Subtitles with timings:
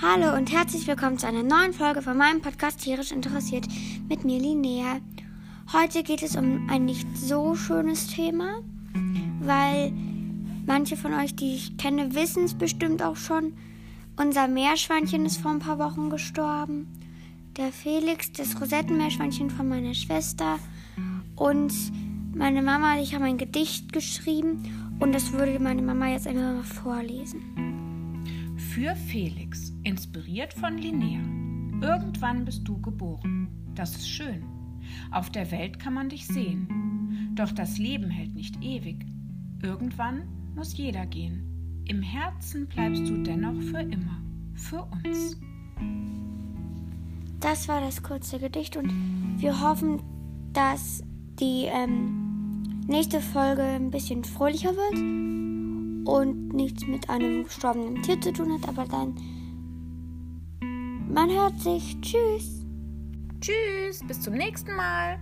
[0.00, 3.66] Hallo und herzlich willkommen zu einer neuen Folge von meinem Podcast Tierisch Interessiert
[4.08, 5.00] mit mir Linnea.
[5.72, 8.62] Heute geht es um ein nicht so schönes Thema,
[9.40, 9.92] weil
[10.66, 13.54] manche von euch, die ich kenne, wissen es bestimmt auch schon.
[14.16, 16.86] Unser Meerschweinchen ist vor ein paar Wochen gestorben.
[17.56, 20.60] Der Felix, das Rosettenmeerschweinchen von meiner Schwester.
[21.34, 21.72] Und
[22.36, 26.62] meine Mama ich haben ein Gedicht geschrieben und das würde meine Mama jetzt einfach mal
[26.62, 27.97] vorlesen.
[28.78, 31.18] Für Felix, inspiriert von Linnea.
[31.84, 33.48] Irgendwann bist du geboren.
[33.74, 34.44] Das ist schön.
[35.10, 37.32] Auf der Welt kann man dich sehen.
[37.34, 39.04] Doch das Leben hält nicht ewig.
[39.64, 41.82] Irgendwann muss jeder gehen.
[41.88, 44.22] Im Herzen bleibst du dennoch für immer.
[44.54, 45.40] Für uns.
[47.40, 48.92] Das war das kurze Gedicht und
[49.40, 50.00] wir hoffen,
[50.52, 51.02] dass
[51.40, 55.47] die ähm, nächste Folge ein bisschen fröhlicher wird
[56.04, 59.14] und nichts mit einem gestorbenen Tier zu tun hat, aber dann
[61.10, 61.96] man hört sich.
[62.00, 62.64] Tschüss.
[63.40, 65.18] Tschüss, bis zum nächsten Mal.